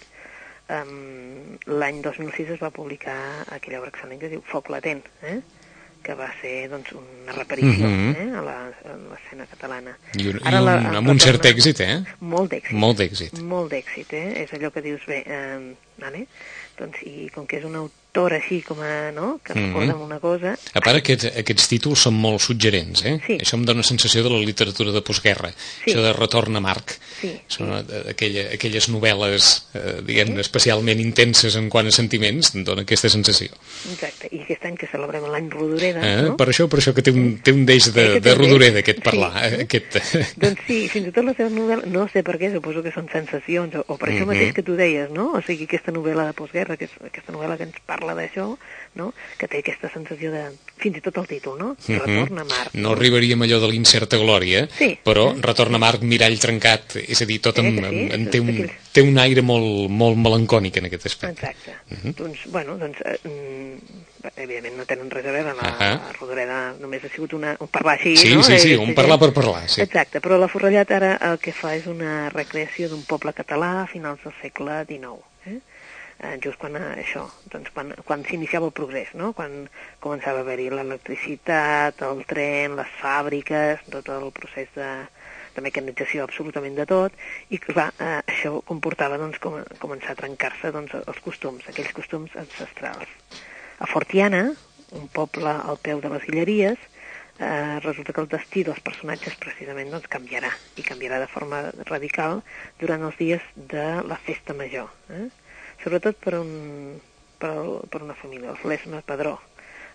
[0.70, 3.18] um, l'any 2006 es va publicar
[3.50, 5.40] aquella obra que es diu Foc latent, eh?
[6.02, 8.16] que va ser doncs, una reparició Mhm.
[8.16, 8.32] eh?
[8.38, 8.42] a
[9.12, 9.98] l'escena catalana.
[10.16, 12.04] I, un, Ara i un, la- amb un cert èxit, eh?
[12.22, 12.72] Molt d'èxit.
[12.78, 13.42] Molt d'èxit.
[13.42, 14.44] Molt d'èxit, eh?
[14.44, 16.26] És allò que dius, bé, eh, vale?
[16.80, 19.68] doncs, i com que és una autora així com a, no?, que Mhm.
[19.70, 20.56] recorda mm una cosa...
[20.74, 23.20] A part, aquests, aquests títols són molt suggerents, eh?
[23.26, 23.36] Sí.
[23.38, 25.52] Això em dona una sensació de la literatura de postguerra.
[25.84, 25.92] Sí.
[25.92, 26.96] Això de Retorn a Marc.
[27.22, 32.64] Sí, Són eh, aquella, aquelles novel·les, eh, diguem especialment intenses en quant a sentiments, em
[32.64, 33.50] dona aquesta sensació.
[33.92, 36.22] Exacte, i aquest any que celebrem l'any Rodoreda, Eh?
[36.30, 36.38] no?
[36.38, 39.00] Per això per això que té un, té un deix de, Eh, de rodoreda aquest
[39.00, 39.04] Sí.
[39.04, 39.34] parlar.
[39.46, 39.62] Eh?
[39.68, 40.00] Aquest...
[40.42, 43.08] Doncs sí, fins i tot les seves novel·les, no sé per què, suposo que són
[43.12, 44.28] sensacions, o, o per això Mhm.
[44.34, 45.34] mateix que tu deies, no?
[45.38, 48.58] O sigui, aquesta novel·la de postguerra, que és, aquesta novel·la que ens parla d'això,
[48.96, 49.14] no?
[49.38, 50.50] Que té aquesta sensació de...
[50.80, 51.76] Fins i tot el títol, no?
[51.88, 52.00] Mhm.
[52.00, 52.74] Retorn a Mart.
[52.74, 54.98] No arribaríem allò de l'incerta glòria, Sí.
[55.04, 57.88] però Retorn a Marc, mirall trencat, és a dir, tot Eh, amb, que sí?
[57.88, 61.46] amb, amb, Tots té, un, aquells- té un aire molt, molt melancònic en aquest aspecte.
[61.52, 62.14] Exacte.
[62.16, 65.90] Doncs, bueno, doncs, eh, mm, evidentment no tenen res a veure, la, Ahà.
[66.00, 68.44] la Rodoreda només ha sigut una, un parlar així, Sí, no?
[68.44, 69.82] sí, sí, Eh, un parlar per parlar, sí.
[69.82, 73.88] Exacte, però la Forrellat ara el que fa és una recreació d'un poble català a
[73.88, 75.20] finals del segle XIX,
[76.20, 76.36] eh?
[76.44, 79.32] Just quan eh, això, doncs quan, quan s'iniciava el progrés, no?
[79.38, 79.68] quan
[80.04, 84.90] començava a haver-hi l'electricitat, el tren, les fàbriques, tot el procés de,
[85.56, 87.16] de mecanització absolutament de tot,
[87.50, 92.36] i clar, eh, això comportava doncs, com, començar a trencar-se doncs, els costums, aquells costums
[92.40, 93.18] ancestrals.
[93.80, 94.50] A Fortiana,
[94.98, 96.88] un poble al peu de les Guilleries,
[97.40, 102.42] eh, resulta que el destí dels personatges precisament doncs, canviarà, i canviarà de forma radical
[102.82, 104.92] durant els dies de la festa major.
[105.16, 105.28] Eh?
[105.84, 107.00] Sobretot per, un,
[107.40, 107.54] per,
[107.92, 109.38] per una família, els Lesma Padró.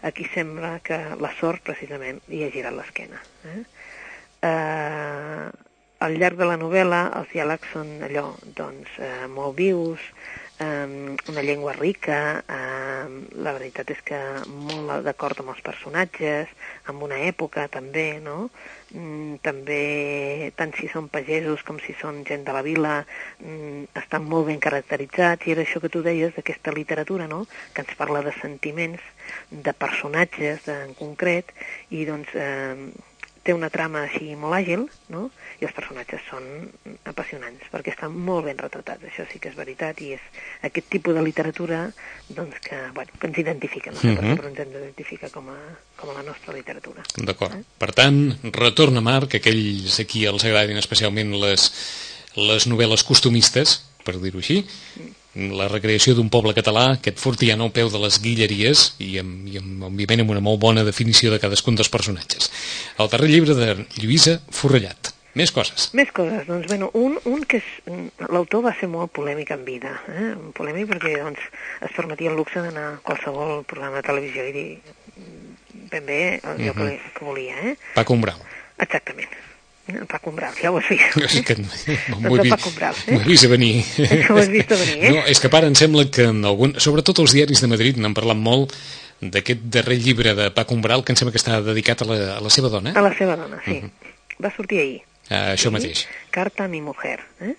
[0.04, 3.20] Aquí sembla que la sort precisament li ha girat l'esquena.
[3.50, 3.60] Eh?
[4.48, 5.46] Eh,
[6.04, 8.26] al llarg de la novel·la els diàlegs són allò,
[8.58, 10.02] doncs, eh, molt vius,
[10.58, 13.06] eh, una llengua rica, eh,
[13.44, 16.50] la veritat és que molt d'acord amb els personatges,
[16.90, 18.50] amb una època també, no?
[18.94, 22.94] Mm, també, tant si són pagesos com si són gent de la vila,
[23.40, 27.82] mm, estan molt ben caracteritzats, i era això que tu deies d'aquesta literatura, no?, que
[27.82, 29.02] ens parla de sentiments,
[29.50, 31.50] de personatges de, en concret,
[31.90, 32.76] i doncs eh,
[33.44, 35.28] té una trama així molt àgil, no?,
[35.60, 36.44] i els personatges són
[37.08, 40.24] apassionants, perquè estan molt ben retratats, això sí que és veritat, i és
[40.66, 41.82] aquest tipus de literatura
[42.28, 44.36] doncs, que, bueno, que ens identifica, no uh -huh.
[44.38, 45.58] però ens identifica com a,
[45.96, 47.02] com a la nostra literatura.
[47.16, 47.54] D'acord.
[47.78, 51.70] Per tant, retorn a Marc, aquells a qui els agradin especialment les,
[52.36, 54.64] les novel·les costumistes, per dir-ho així,
[55.34, 59.58] la recreació d'un poble català, aquest fortiano al peu de les guilleries i, amb, i
[59.58, 62.50] amb, òbviament amb una molt bona definició de cadascun dels personatges.
[62.98, 65.10] El darrer llibre de Lluïsa Forrellat.
[65.34, 65.88] Més coses.
[65.98, 66.44] Més coses.
[66.46, 67.70] Doncs, bueno, un, un que és...
[68.30, 69.96] L'autor va ser molt polèmic en vida.
[70.12, 70.28] Eh?
[70.54, 71.48] Polèmic perquè doncs,
[71.82, 74.68] es permetia el luxe d'anar a qualsevol programa de televisió i dir
[75.90, 76.86] ben bé allò uh -huh.
[76.86, 77.54] que, que volia.
[77.70, 77.76] Eh?
[77.94, 78.38] Paco Umbral.
[78.78, 79.30] Exactament.
[80.24, 81.16] Umbral, ja ho has vist.
[81.20, 83.12] És que Doncs el Paco Umbral, eh?
[83.12, 83.72] M'ho he vist a venir.
[84.30, 85.10] Ho has vist a venir, eh?
[85.12, 86.72] No, és que, pare, em sembla que en algun...
[86.80, 88.72] Sobretot els diaris de Madrid n'han parlat molt
[89.20, 92.40] d'aquest darrer llibre de Paco Umbral que em sembla que està dedicat a la, a
[92.44, 92.94] la seva dona.
[92.96, 93.82] A la seva dona, sí.
[93.82, 94.14] Uh -huh.
[94.44, 95.02] Va sortir ahir.
[95.30, 96.06] Uh, això mateix.
[96.30, 97.20] Carta a mi mujer.
[97.40, 97.54] Eh?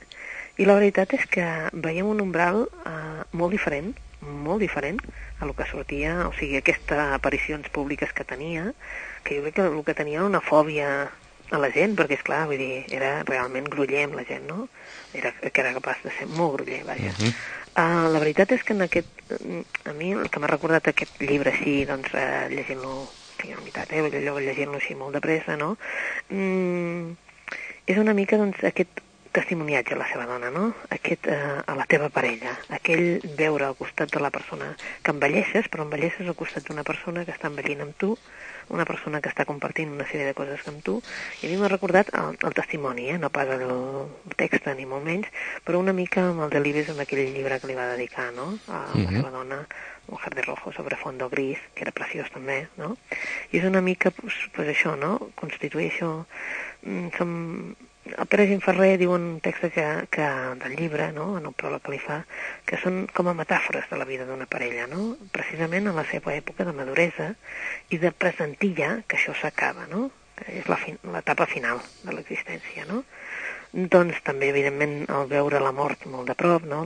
[0.57, 4.99] I la veritat és que veiem un umbral uh, molt diferent, molt diferent
[5.39, 8.73] a lo que sortia, o sigui, aquestes aparicions públiques que tenia,
[9.23, 11.11] que jo crec que el que tenia era una fòbia
[11.51, 14.67] a la gent, perquè, és clar, vull dir, era realment gruller amb la gent, no?
[15.15, 17.12] Era, que era capaç de ser molt gruller, vaja.
[17.12, 17.34] Uh -huh.
[17.75, 19.08] uh, la veritat és que en aquest...
[19.86, 23.08] A mi el que m'ha recordat aquest llibre així, doncs, uh, llegint-lo,
[23.43, 25.77] en veritat, eh, allò llegint-lo així molt de pressa, no?
[26.29, 27.12] Mm,
[27.86, 29.01] és una mica, doncs, aquest
[29.36, 30.73] testimoniatge a la seva dona, no?
[30.89, 35.67] Aquest, eh, a la teva parella, aquell veure al costat de la persona que envelleixes,
[35.71, 38.15] però envelleixes al costat d'una persona que està envellint amb tu,
[38.69, 40.97] una persona que està compartint una sèrie de coses amb tu,
[41.41, 43.17] i a mi m'ha recordat el, el testimoni, eh?
[43.21, 43.65] no pas el,
[44.36, 45.30] text ni molt menys,
[45.65, 48.86] però una mica amb el Delibes amb aquell llibre que li va dedicar, no?, a
[48.91, 49.10] la -huh.
[49.15, 49.65] seva dona,
[50.08, 52.97] Mujer de Rojo sobre fondo gris, que era preciós també, no?
[53.51, 56.25] I és una mica, pues, pues això, no?, constituir això...
[56.84, 57.75] Mm, som,
[58.06, 60.26] el Pere Gimferrer diu un text que, que
[60.62, 62.20] del llibre, no?, en el pròleg que li fa,
[62.70, 66.36] que són com a metàfores de la vida d'una parella, no?, precisament en la seva
[66.36, 67.32] època de maduresa
[67.89, 70.12] i de presentir ja que això s'acaba, no?,
[70.52, 73.04] és l'etapa final de l'existència, no?
[73.74, 76.86] Doncs també, evidentment, el veure la mort molt de prop, no?,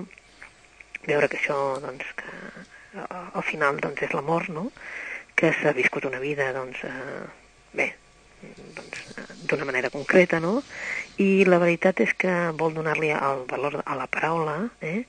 [1.06, 4.70] veure que això, doncs, que al final, doncs, és la mort, no?,
[5.36, 7.26] que s'ha viscut una vida, doncs, eh,
[7.76, 7.94] bé,
[8.76, 9.04] doncs,
[9.50, 10.62] d'una manera concreta, no?
[11.20, 15.04] I la veritat és que vol donar-li el valor a la paraula, eh?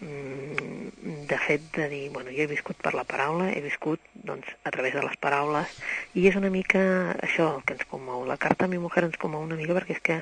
[0.00, 4.70] de fet de dir, bueno, jo he viscut per la paraula, he viscut doncs, a
[4.70, 5.72] través de les paraules,
[6.14, 6.82] i és una mica
[7.24, 8.26] això el que ens comou.
[8.28, 10.18] La carta a mi mujer ens comou una mica perquè és que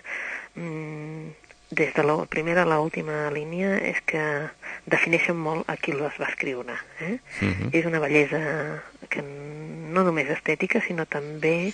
[0.55, 1.33] mm,
[1.75, 4.23] des de la primera a l'última línia és que
[4.87, 6.79] defineixen molt a qui les va escriure.
[7.01, 7.19] Eh?
[7.43, 7.71] Uh -huh.
[7.73, 11.73] És una bellesa que no només estètica, sinó també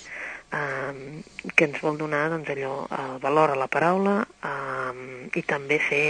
[0.53, 1.21] eh,
[1.55, 6.03] que ens vol donar doncs, allò, el valor a la paraula eh, i també ser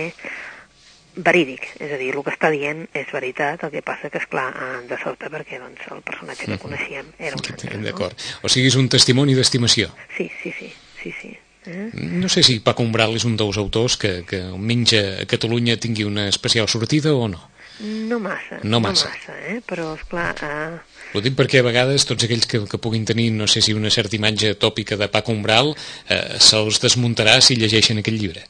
[1.16, 4.28] verídic, és a dir, el que està dient és veritat, el que passa que, és
[4.32, 4.48] clar
[4.88, 7.80] de sobte, perquè doncs, el personatge que coneixíem era un altre.
[7.84, 8.16] D'acord.
[8.16, 8.48] No?
[8.48, 9.92] O sigui, és un testimoni d'estimació.
[10.16, 11.34] Sí, sí, sí, sí, sí.
[11.66, 11.92] Eh?
[11.94, 16.08] No sé si Paco Umbral és un dels autors que, que almenys a Catalunya tingui
[16.08, 17.44] una especial sortida o no.
[17.82, 18.62] No massa.
[18.64, 19.12] No massa.
[19.12, 19.60] No massa eh?
[19.68, 20.32] Però, esclar...
[20.42, 20.91] Eh...
[21.12, 23.92] Ho dic perquè a vegades tots aquells que, que puguin tenir, no sé si una
[23.92, 25.74] certa imatge tòpica de Paco Umbral,
[26.08, 28.46] eh, se'ls desmuntarà si llegeixen aquest llibre.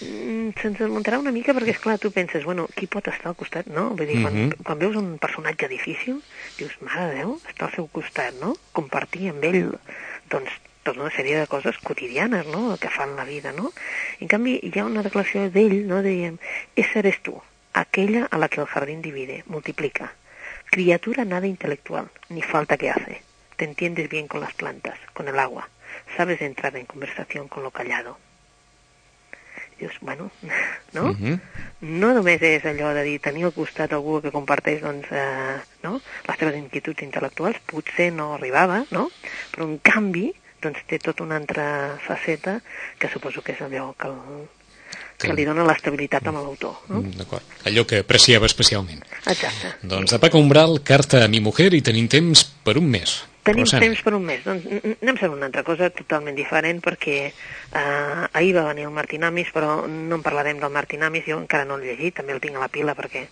[0.00, 3.36] Mm, se'ns desmuntarà una mica perquè, és clar tu penses, bueno, qui pot estar al
[3.36, 3.90] costat, no?
[3.98, 4.64] Vull dir, quan, uh -huh.
[4.64, 6.22] quan veus un personatge difícil,
[6.56, 8.56] dius, mare de Déu, està al seu costat, no?
[8.72, 9.68] Compartir amb ell,
[10.30, 10.50] doncs,
[10.82, 13.72] tota una sèrie de coses quotidianes, no?, que fan la vida, no?
[14.20, 16.38] En canvi, hi ha una declaració d'ell, no?, diem,
[16.76, 17.42] esa eres tú,
[17.74, 20.14] aquella a la que el jardín divide, multiplica.
[20.70, 23.22] Criatura nada intelectual, ni falta que hace.
[23.56, 25.68] Te entiendes bien con las plantas, con el agua.
[26.16, 28.18] Sabes entrar en conversación con lo callado.
[29.80, 30.30] Dius, bueno,
[30.92, 31.06] no?
[31.06, 31.40] Uh -huh.
[31.80, 36.00] No només és allò de dir tenir al costat algú que comparteix doncs, eh, no?
[36.28, 39.10] les teves inquietuds intel·lectuals, potser no arribava, no?
[39.50, 42.60] però en canvi doncs, té tota una altra faceta
[42.98, 44.48] que suposo que és allò que, el,
[45.20, 46.78] que li dona l'estabilitat amb l'autor.
[46.90, 47.02] No?
[47.18, 47.44] D'acord.
[47.68, 49.02] Allò que apreciava especialment.
[49.26, 49.74] Exacte.
[49.82, 53.20] Doncs de Paco Umbral, carta a mi mujer i tenim temps per un mes.
[53.42, 53.86] Tenim Rosana.
[53.86, 54.42] temps per un mes.
[54.44, 54.66] Doncs
[55.00, 59.52] anem a fer una altra cosa totalment diferent perquè eh, ahir va venir el Martinamis,
[59.54, 62.66] però no en parlarem del Martinamis, jo encara no l'he llegit, també el tinc a
[62.66, 63.24] la pila perquè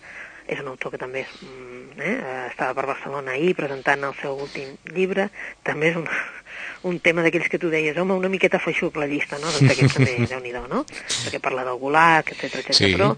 [0.49, 1.33] és un autor que també és,
[2.01, 2.15] eh,
[2.49, 5.29] estava per Barcelona ahir presentant el seu últim llibre,
[5.63, 6.07] també és un,
[6.87, 9.51] un tema d'aquells que tu deies, home, una miqueta feixuc la llista, no?
[9.51, 10.83] Doncs aquest també, déu nhi no?
[10.87, 12.75] Perquè parla del Gulag, etc etc.
[12.77, 12.93] Sí.
[12.95, 13.15] però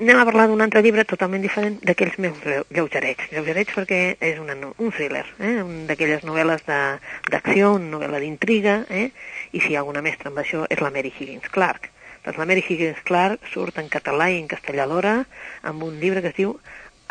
[0.00, 2.38] anem a parlar d'un altre llibre totalment diferent d'aquells meus
[2.72, 3.26] lleugerets.
[3.32, 5.56] Lleugerets perquè és una, un thriller, eh?
[5.62, 9.10] un d'aquelles novel·les d'acció, una novel·la d'intriga, eh?
[9.52, 11.90] i si hi ha alguna mestra amb això és la Mary Higgins Clark.
[12.24, 15.18] Doncs la Mary Higgins Clark surt en català i en castellà alhora
[15.68, 16.56] amb un llibre que es diu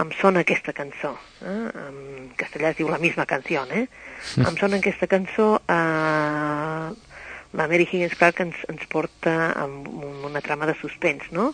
[0.01, 1.13] Em sona aquesta cançó.
[1.45, 1.57] Eh?
[1.85, 3.87] En castellà es diu La misma canció, eh?
[4.49, 5.55] Em sona aquesta cançó...
[5.69, 7.11] Eh,
[7.53, 9.85] la Mary Higgins Clark ens, ens porta amb
[10.25, 11.51] una trama de suspens, no?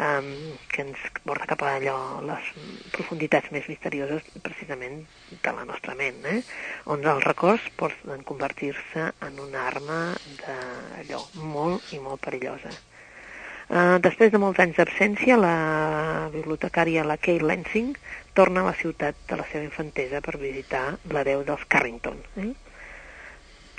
[0.00, 0.30] Um,
[0.72, 2.46] que ens porta cap a allò, les
[2.94, 5.02] profunditats més misterioses precisament
[5.44, 6.38] de la nostra ment, eh?
[6.88, 10.00] on els records poden convertir-se en una arma
[10.40, 11.20] d'allò
[11.52, 12.72] molt i molt perillosa.
[13.72, 17.94] Uh, després de molts anys d'absència, la bibliotecària, la Kay Lansing,
[18.36, 22.18] torna a la ciutat de la seva infantesa per visitar l'hereu dels Carrington.
[22.42, 22.50] Eh?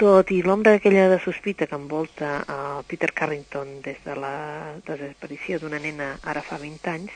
[0.02, 4.34] Tot i l'ombra aquella de sospita que envolta a Peter Carrington des de la
[4.88, 7.14] desaparició d'una nena ara fa 20 anys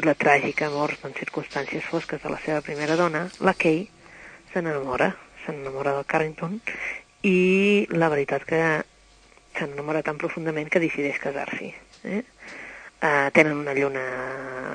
[0.00, 3.84] i la tràgica mort en circumstàncies fosques de la seva primera dona, la Kay
[4.54, 5.10] se n'enamora,
[5.44, 6.56] se n'enamora del Carrington
[7.28, 8.62] i la veritat que
[9.58, 11.74] se n'enamora tan profundament que decideix casar-s'hi.
[12.08, 12.24] Eh?
[12.98, 14.02] Uh, tenen una lluna,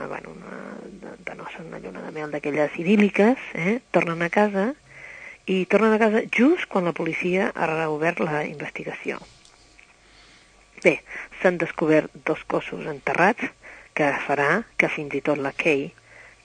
[0.07, 3.81] bueno, una, de, de noces, una lluna de mel d'aquelles idíl·liques, eh?
[3.91, 4.69] tornen a casa
[5.45, 9.19] i tornen a casa just quan la policia ha reobert la investigació.
[10.83, 11.01] Bé,
[11.41, 13.51] s'han descobert dos cossos enterrats
[13.97, 15.89] que farà que fins i tot la Kay,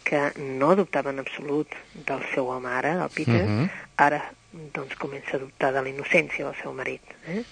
[0.08, 1.74] que no dubtava en absolut
[2.08, 3.64] del seu home ara, del Peter, uh mhm.
[3.64, 3.70] -huh.
[3.96, 4.22] ara
[4.52, 7.02] doncs comença a dubtar de la innocència del seu marit.
[7.26, 7.42] Eh?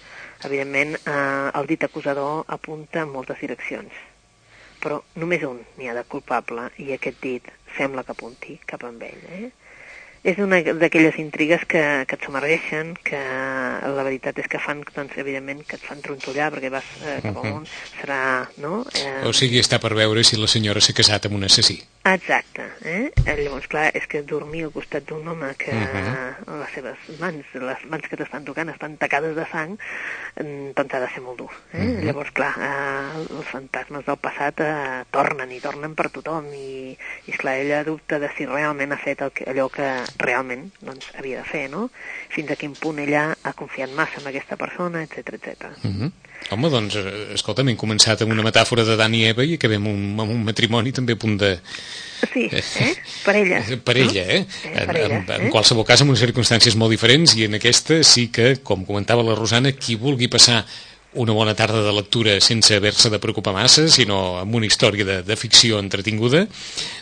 [0.44, 3.92] Evidentment, eh, el dit acusador apunta en moltes direccions,
[4.82, 9.02] però només un n'hi ha de culpable i aquest dit sembla que apunti cap amb
[9.02, 9.24] ell.
[9.38, 9.50] Eh?
[10.26, 13.18] és una d'aquelles intrigues que, que et submergeixen, que
[13.96, 17.38] la veritat és que fan, doncs, evidentment, que et fan trontollar, perquè vas eh, cap
[17.42, 17.68] al món,
[18.00, 18.18] serà,
[18.62, 18.80] no?
[18.98, 19.20] Eh...
[19.28, 21.78] O sigui, està per veure si la senyora s'ha casat amb un assassí.
[22.06, 23.10] Exacte, eh?
[23.26, 26.58] Llavors, clar, és que dormir al costat d'un home que uh -huh.
[26.60, 29.76] les seves mans, les mans que t'estan tocant estan tacades de sang,
[30.36, 31.50] mm, doncs ha de ser molt dur.
[31.72, 31.78] Eh?
[31.78, 32.04] Uh -huh.
[32.04, 37.30] Llavors, clar, eh, els fantasmes del passat eh, tornen i tornen per tothom i, i
[37.30, 41.38] esclar, ella dubta de si realment ha fet el que, allò que realment doncs, havia
[41.38, 41.90] de fer, no?
[42.28, 45.64] Fins a quin punt ella ha confiat massa en aquesta persona, etc etc.
[45.82, 46.12] Uh -huh.
[46.54, 49.86] Home, doncs, eh, escolta, hem començat amb una metàfora de Dan i Eva i acabem
[49.90, 51.56] un, amb un matrimoni també a punt de...
[52.16, 52.92] Sí, eh?
[53.24, 53.58] Per ella.
[53.84, 54.36] Per ella, no?
[54.38, 54.44] eh?
[54.70, 54.84] eh?
[54.86, 55.50] Per ella, en, en, eh?
[55.52, 59.34] qualsevol cas, en unes circumstàncies molt diferents i en aquesta sí que, com comentava la
[59.36, 60.62] Rosana, qui vulgui passar
[61.16, 65.16] una bona tarda de lectura sense haver-se de preocupar massa, sinó amb una història de,
[65.24, 66.44] de ficció entretinguda,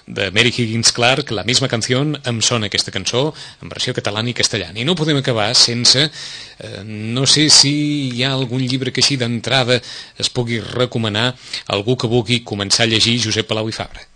[0.07, 3.27] de Mary Higgins Clark, La misma canció, em sona aquesta cançó
[3.63, 4.79] en versió catalana i castellana.
[4.79, 7.75] I no podem acabar sense, eh, no sé si
[8.15, 9.81] hi ha algun llibre que així d'entrada
[10.19, 14.07] es pugui recomanar a algú que vulgui començar a llegir Josep Palau i Fabra.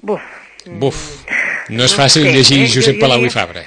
[0.00, 0.28] Buf.
[0.80, 1.00] Buf.
[1.70, 2.70] No és fàcil no sé, llegir eh?
[2.74, 3.64] Josep jo, Palau jo, i Fabra.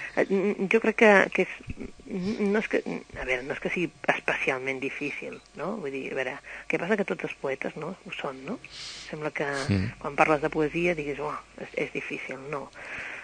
[0.70, 2.82] Jo crec que, que és no és que,
[3.18, 5.72] a veure, no és que sigui especialment difícil, no?
[5.82, 6.36] Vull dir, a veure,
[6.70, 8.60] què passa que tots els poetes, no?, ho són, no?
[8.70, 9.98] Sembla que mm.
[10.04, 12.68] quan parles de poesia diguis, oh, és, és difícil, no.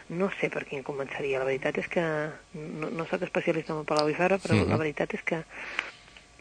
[0.09, 3.89] No sé per quin començaria, la veritat és que no, no sóc especialista en el
[3.89, 4.73] Palau i Fara, però -hmm.
[4.73, 5.43] la veritat és que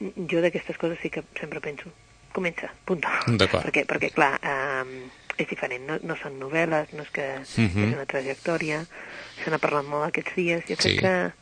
[0.01, 1.93] jo d'aquestes coses sí que sempre penso,
[2.33, 3.05] comença, punt.
[3.67, 7.89] Perquè, perquè clar, eh, és diferent, no, no són novel·les, no és que mm -hmm.
[7.89, 8.87] és una trajectòria,
[9.45, 10.99] se n'ha parlat molt aquests dies, jo crec sí.
[10.99, 11.33] que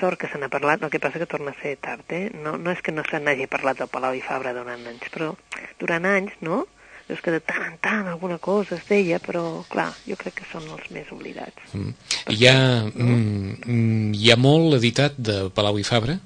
[0.00, 2.30] sort que se n'ha parlat, el que passa que torna a ser tard, eh?
[2.34, 5.34] No, no és que no se n'hagi parlat del Palau i Fabra durant anys, però
[5.80, 6.64] durant anys, no?
[7.06, 10.46] és que de tant en tant alguna cosa es deia, però clar, jo crec que
[10.50, 11.74] són els més oblidats.
[11.76, 11.92] Mm.
[12.34, 12.56] Hi, ha,
[12.88, 13.18] no?
[13.18, 16.18] mm, hi ha molt editat de Palau i Fabra?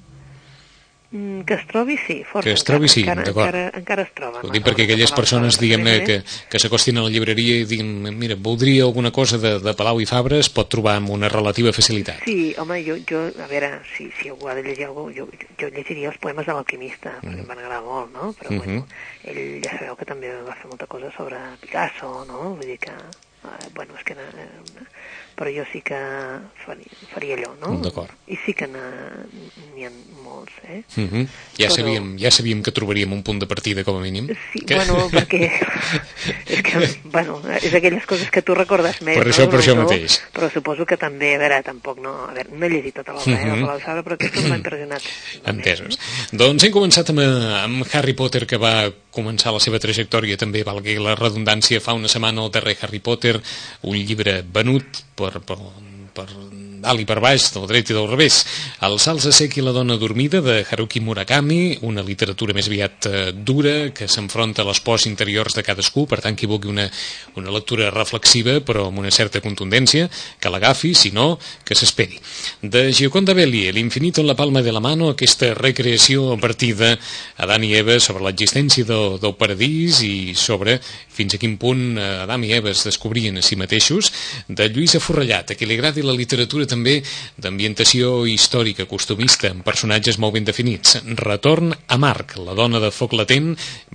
[1.11, 2.45] Mm, que es trobi, sí, força.
[2.47, 4.39] Que es trobi, sí, encara, encara, encara es troba.
[4.47, 8.37] Ho dic perquè aquelles persones, diguem-ne, que, que s'acostin a la llibreria i diguin, mira,
[8.39, 12.23] voldria alguna cosa de, de Palau i Fabra, es pot trobar amb una relativa facilitat.
[12.23, 15.27] Sí, home, jo, jo a veure, si, si algú ha de llegir alguna jo,
[15.59, 17.27] jo llegiria els poemes de l'alquimista, mm.
[17.27, 18.31] perquè em van agradar molt, no?
[18.39, 18.63] Però, mm -hmm.
[18.63, 18.87] bueno,
[19.27, 22.55] ell ja sabeu que també va fer molta cosa sobre Picasso, no?
[22.55, 24.87] Vull dir que, eh, bueno, és que era, eh,
[25.35, 25.97] però jo sí que
[26.65, 27.77] faria, faria allò, no?
[27.83, 28.11] D'acord.
[28.27, 29.91] I sí que n'hi ha
[30.23, 30.83] molts, eh?
[30.95, 31.09] Uh mhm.
[31.09, 31.27] -huh.
[31.57, 31.75] ja, però...
[31.75, 34.27] sabíem, ja sabíem que trobaríem un punt de partida, com a mínim.
[34.53, 34.75] Sí, que...
[34.75, 35.51] bueno, perquè
[36.53, 39.51] és que, bueno, és aquelles coses que tu recordes més, per això, no?
[39.51, 40.21] Per això mateix.
[40.33, 42.27] Però suposo que també, a veure, tampoc no...
[42.29, 43.57] A veure, no he llegit tota l'obra, uh -huh.
[43.57, 44.01] eh, la mhm.
[44.01, 45.01] Però aquesta m'ha impressionat.
[45.45, 45.95] Entesos.
[45.95, 46.37] Eh?
[46.37, 50.97] Doncs hem començat amb, amb Harry Potter, que va començar la seva trajectòria, també valgui
[50.99, 53.37] la redundància, fa una setmana el darrer Harry Potter,
[53.83, 55.59] un llibre venut per, per,
[56.15, 56.27] per
[56.81, 58.41] dalt i per baix, del dret i del revés.
[58.85, 63.23] El salsa sec i la dona dormida de Haruki Murakami, una literatura més aviat eh,
[63.31, 66.87] dura que s'enfronta a les pors interiors de cadascú, per tant qui vulgui una,
[67.39, 70.09] una lectura reflexiva però amb una certa contundència,
[70.41, 72.19] que l'agafi, si no, que s'esperi.
[72.61, 77.73] De Gioconda Belli, L'infinito en la palma de la mano, aquesta recreació a Dan i
[77.75, 80.79] Eva sobre l'existència del, del paradís i sobre,
[81.21, 84.09] fins a quin punt Adam i Eva es descobrien a si mateixos,
[84.49, 86.97] de Lluïsa Forrellat, a qui li agradi la literatura també
[87.41, 90.97] d'ambientació històrica, costumista, amb personatges molt ben definits.
[91.21, 93.51] Retorn a Marc, la dona de foc latent,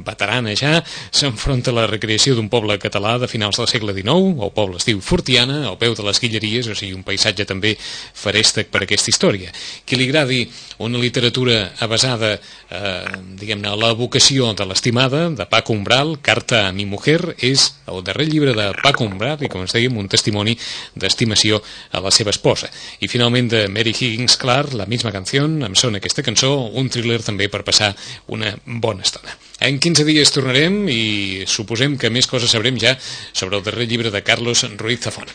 [0.06, 0.78] veterana ja,
[1.10, 4.86] s'enfronta a la recreació d'un poble català de finals del segle XIX, el poble es
[4.86, 9.10] diu Fortiana, al peu de les Guilleries, o sigui, un paisatge també farèstec per aquesta
[9.10, 9.50] història.
[9.86, 10.44] Qui li agradi
[10.86, 16.72] una literatura basada, eh, diguem-ne, a la vocació de l'estimada, de Paco Umbral, Carta a
[16.72, 20.56] mi mujer, és el darrer llibre de Paco Umbral i, com ens dèiem, un testimoni
[20.94, 21.60] d'estimació
[21.92, 22.70] a la seva esposa.
[23.00, 27.22] I finalment de Mary Higgins Clark, La misma canció, em sona aquesta cançó, un thriller
[27.24, 27.94] també per passar
[28.32, 29.36] una bona estona.
[29.60, 32.96] En 15 dies tornarem i suposem que més coses sabrem ja
[33.32, 35.30] sobre el darrer llibre de Carlos Ruiz Zafón.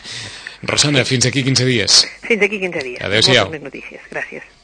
[0.62, 2.02] Rosana, fins aquí 15 dies.
[2.22, 3.00] Fins aquí 15 dies.
[3.02, 3.48] Adéu-siau.
[3.48, 4.10] Moltes més notícies.
[4.12, 4.61] Gràcies.